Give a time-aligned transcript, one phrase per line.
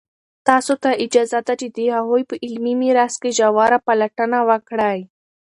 [0.47, 4.99] تاسو ته اجازه ده چې د هغوی په علمي میراث کې ژوره پلټنه وکړئ.